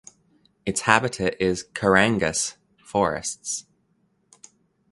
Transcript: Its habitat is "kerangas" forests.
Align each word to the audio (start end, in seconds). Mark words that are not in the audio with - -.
Its 0.65 0.81
habitat 0.81 1.39
is 1.39 1.63
"kerangas" 1.63 2.55
forests. 2.79 3.67